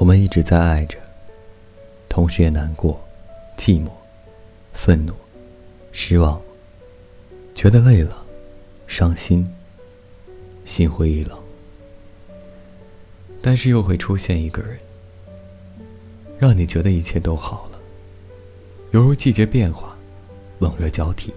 [0.00, 0.96] 我们一直在爱着，
[2.08, 2.98] 同时也难过、
[3.58, 3.90] 寂寞、
[4.72, 5.12] 愤怒、
[5.92, 6.40] 失望，
[7.54, 8.24] 觉得累了，
[8.86, 9.46] 伤心，
[10.64, 11.38] 心灰意冷。
[13.42, 14.78] 但是又会出现一个人，
[16.38, 17.78] 让你觉得一切都好了，
[18.92, 19.94] 犹如季节变化，
[20.60, 21.30] 冷热交替。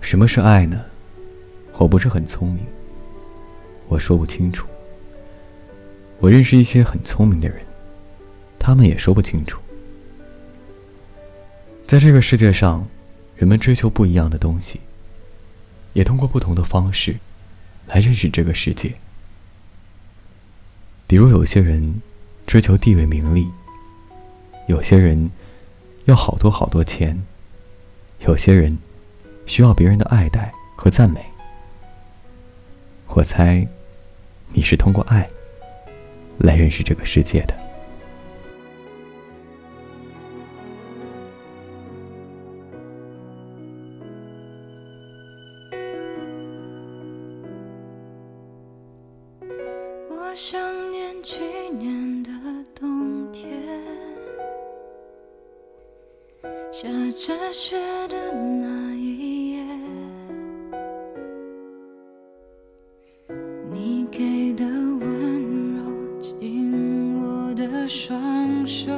[0.00, 0.86] 什么是爱呢？
[1.76, 2.64] 我不是很聪明，
[3.88, 4.66] 我说不清楚。
[6.20, 7.58] 我认识一些很聪明的人，
[8.58, 9.58] 他们也说不清楚。
[11.86, 12.86] 在这个世界上，
[13.36, 14.80] 人们追求不一样的东西，
[15.94, 17.16] 也通过不同的方式
[17.86, 18.92] 来认识这个世界。
[21.06, 22.00] 比如，有些人
[22.46, 23.48] 追求地位名利，
[24.68, 25.30] 有些人
[26.04, 27.20] 要好多好多钱，
[28.20, 28.78] 有些人
[29.46, 31.24] 需要别人的爱戴和赞美。
[33.08, 33.66] 我猜，
[34.52, 35.28] 你是通过爱。
[36.40, 37.54] 来认识这个世界的。
[50.08, 50.60] 我想
[50.90, 51.40] 念去
[51.78, 52.30] 年的
[52.74, 53.50] 冬天，
[56.72, 57.76] 下着雪
[58.08, 58.89] 的那
[67.92, 68.92] 双手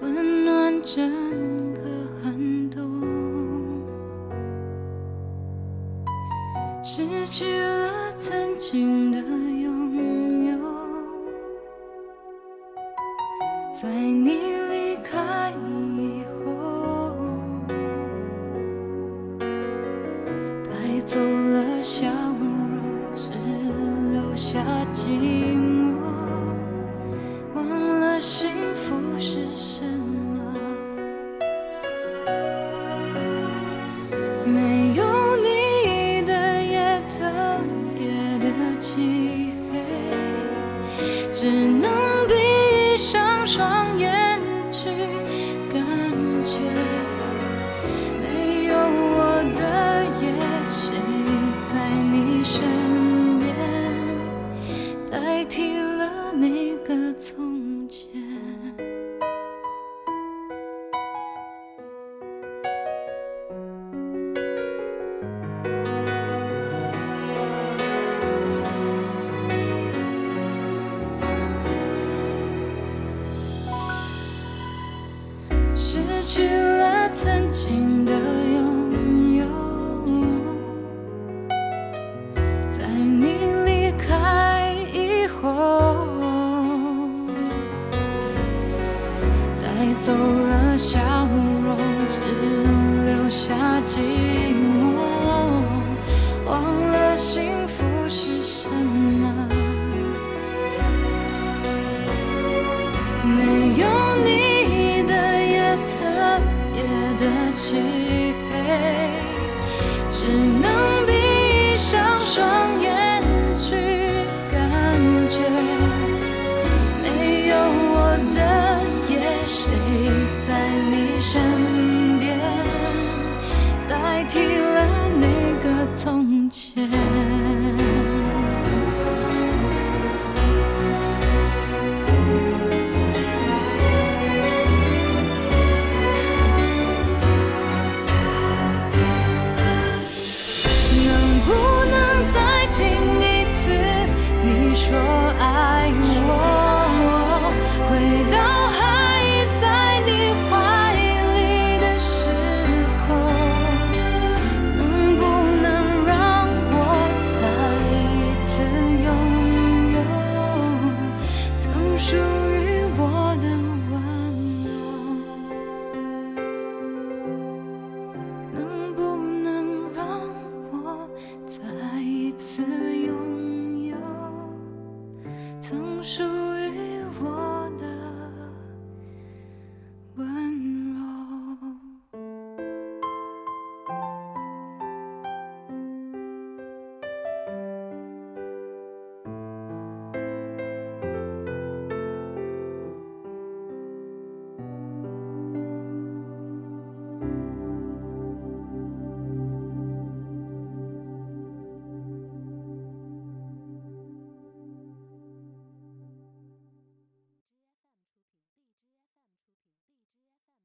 [0.00, 1.10] 温暖整
[1.74, 1.80] 个
[2.22, 3.02] 寒冬，
[6.84, 10.58] 失去了曾经的拥有，
[13.82, 14.30] 在你
[14.70, 17.16] 离开以后，
[20.62, 22.06] 带走了笑
[22.38, 22.46] 容，
[23.16, 23.28] 只
[24.12, 24.60] 留下
[24.92, 25.63] 寂寞。
[34.74, 35.04] 没有
[35.36, 37.20] 你的夜特
[37.96, 38.08] 别
[38.40, 39.78] 的漆黑，
[41.32, 42.03] 只能
[76.26, 79.44] 失去了曾经的拥有，
[82.70, 83.36] 在你
[83.66, 86.06] 离开以后，
[89.60, 89.68] 带
[90.00, 90.98] 走了笑
[91.62, 91.76] 容，
[92.08, 92.20] 只
[93.04, 93.98] 留下寂
[94.80, 94.96] 寞，
[96.46, 99.46] 忘了幸福是什么，
[103.22, 103.86] 没有
[104.24, 104.53] 你。
[107.24, 107.76] 的漆
[108.50, 109.08] 黑
[110.10, 112.83] 只能闭上双眼